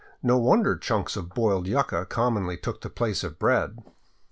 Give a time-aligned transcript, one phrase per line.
[0.23, 3.77] No wonder chunks of boiled yuca commonly took the place of bread.